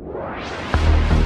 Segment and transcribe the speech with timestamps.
[0.00, 1.23] you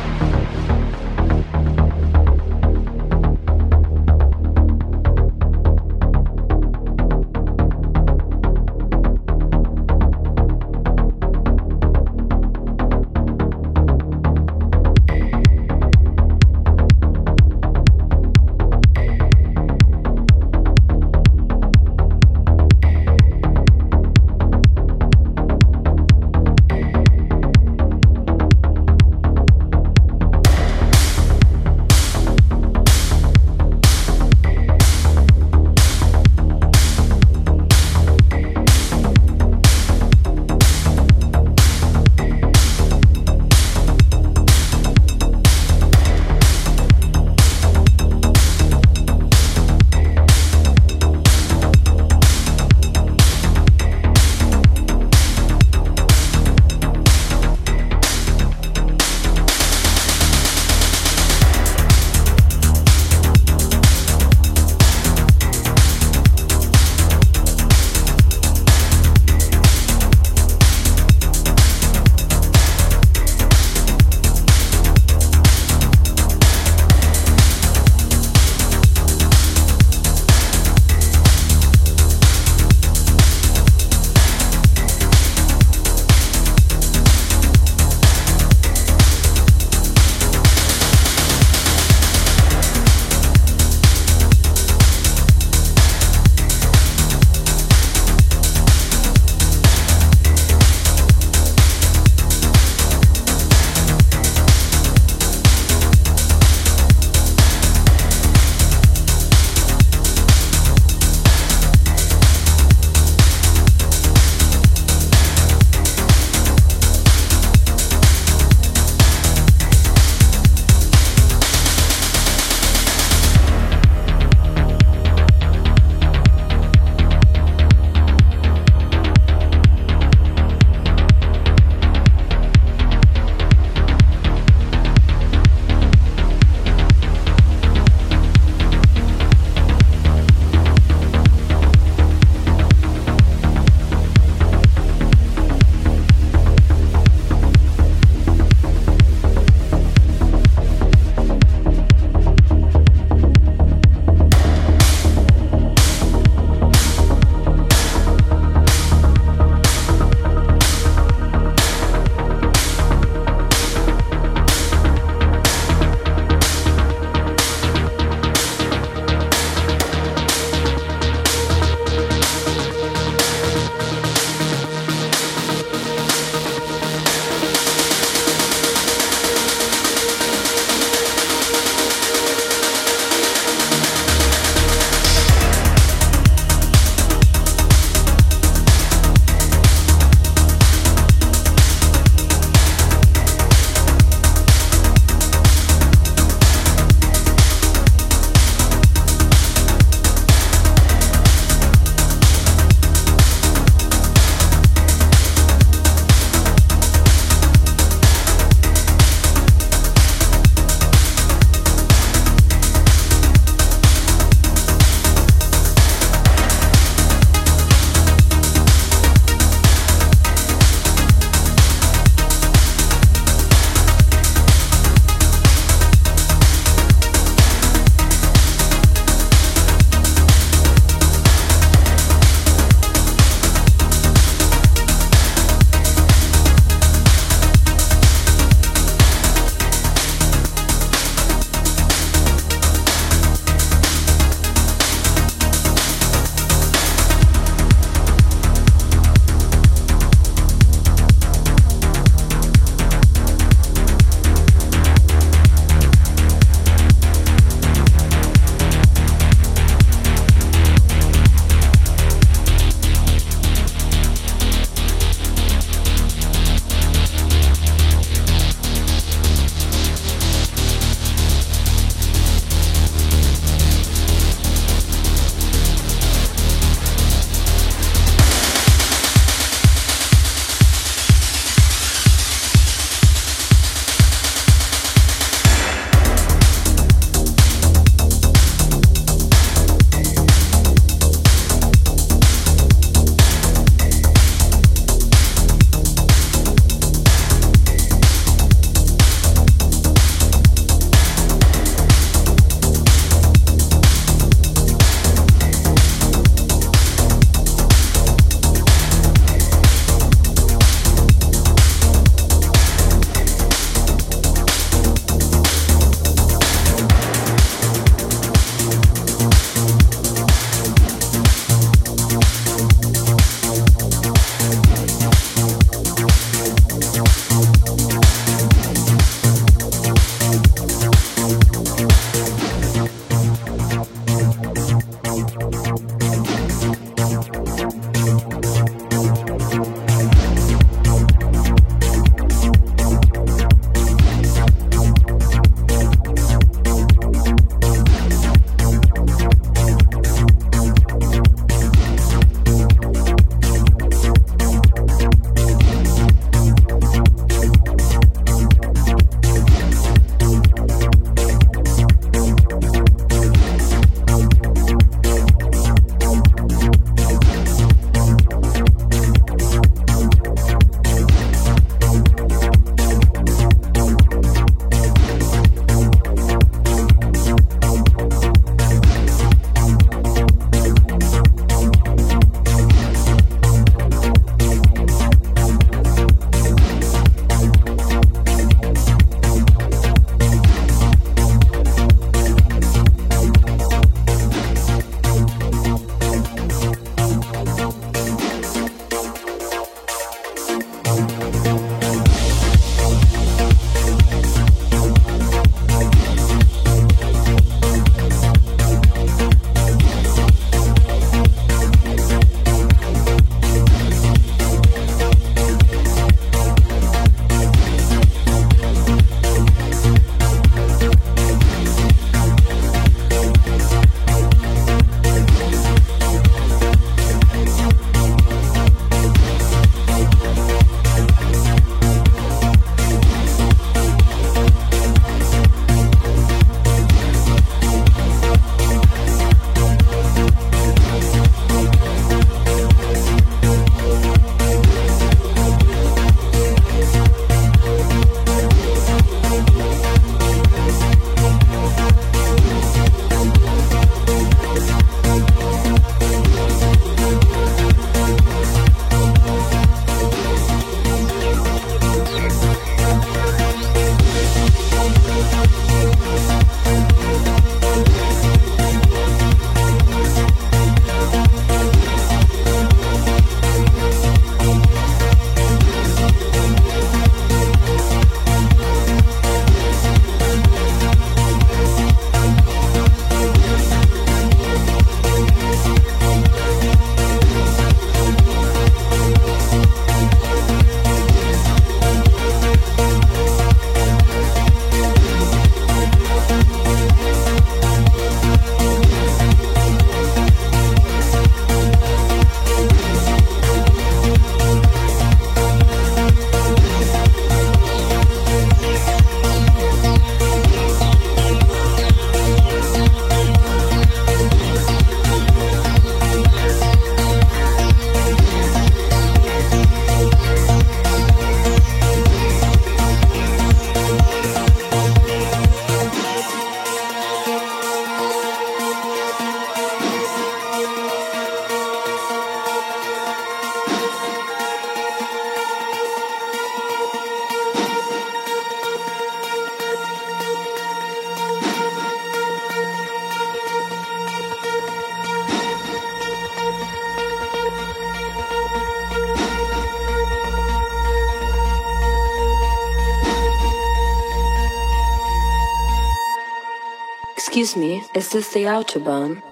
[557.94, 559.22] Is this the Autobahn?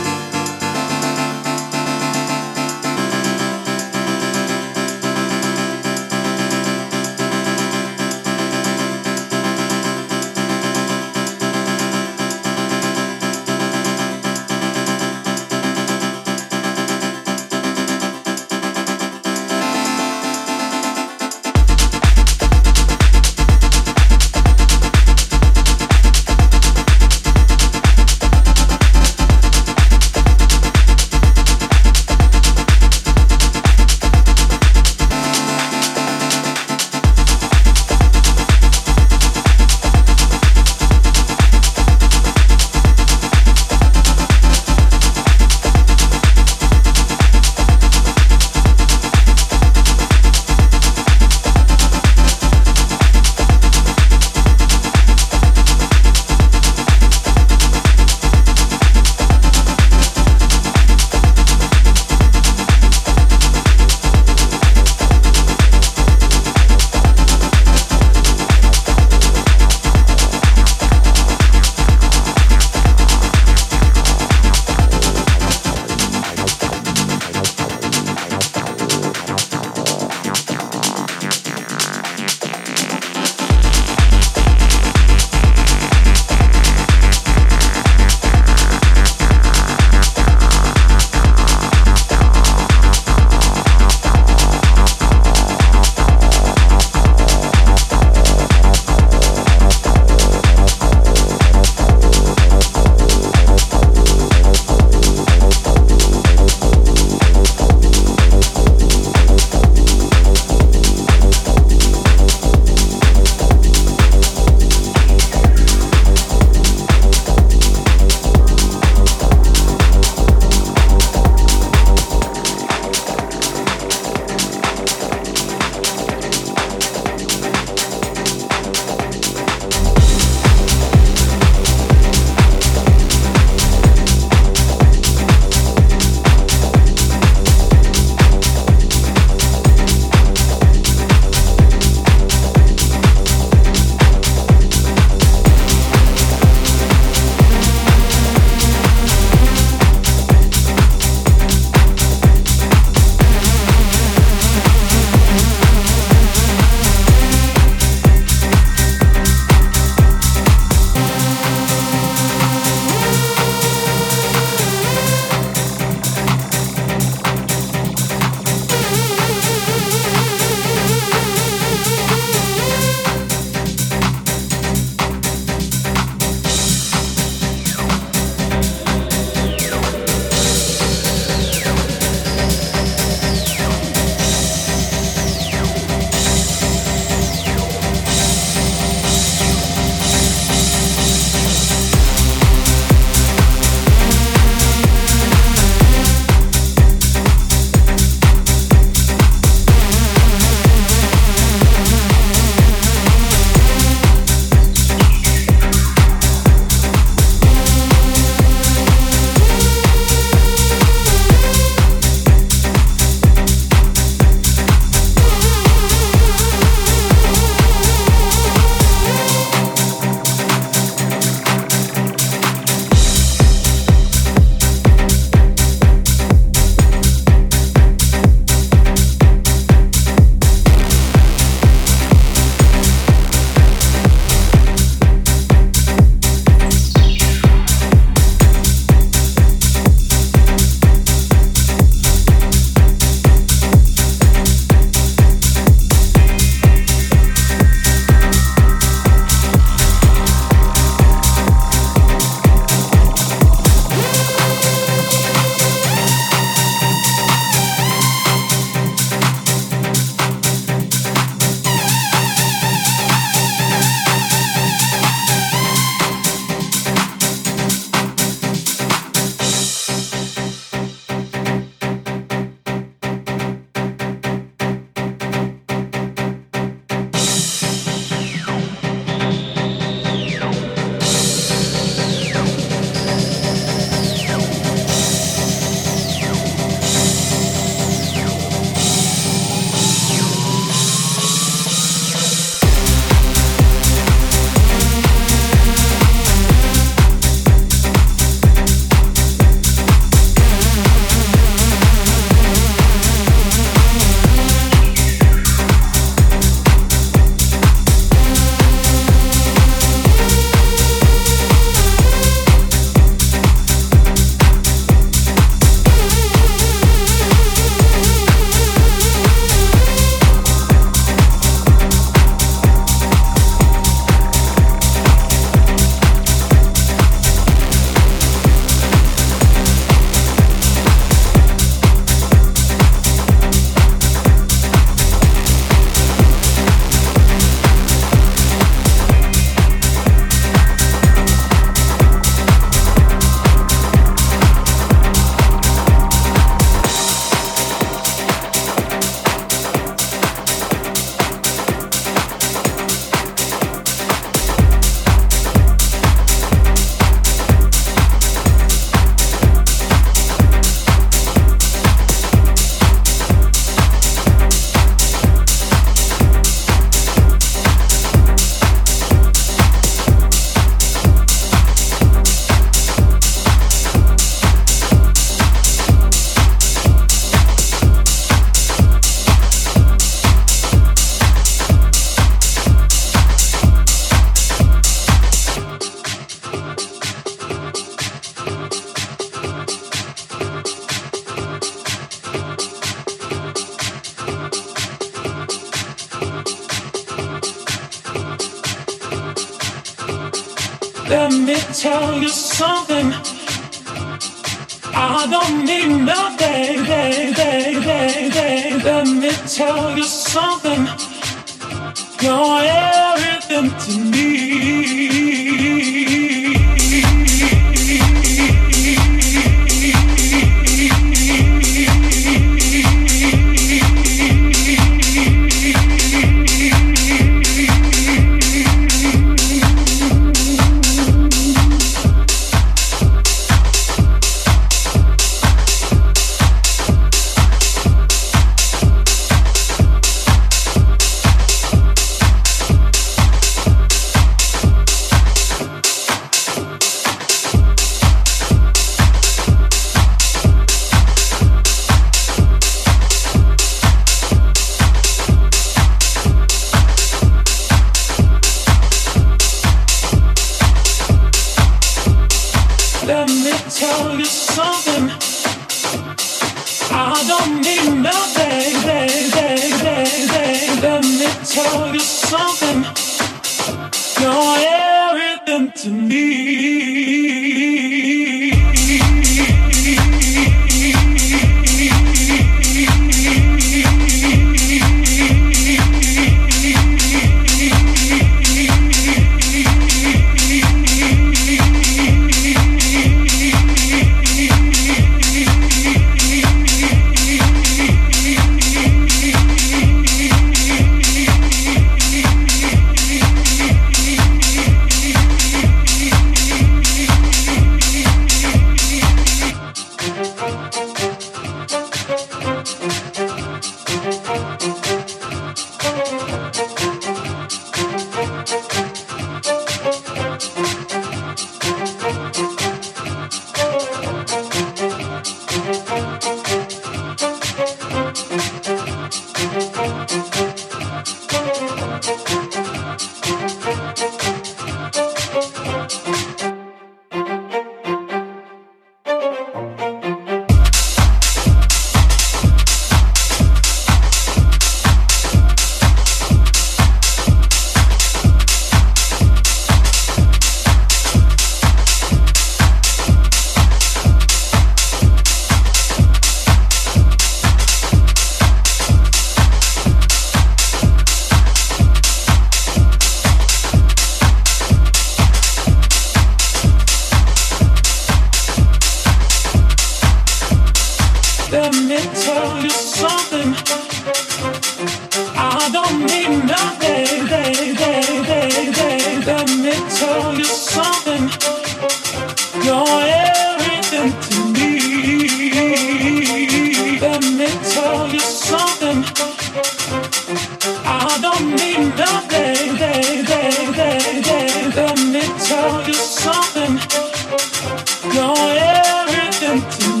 [599.51, 600.00] empty.